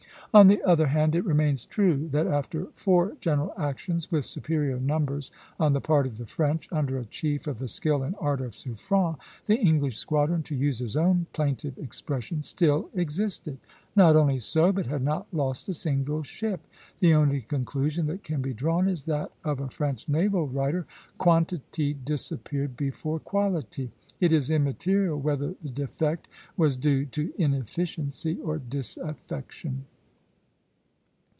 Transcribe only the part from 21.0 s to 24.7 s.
"Quantity disappeared before quality." It is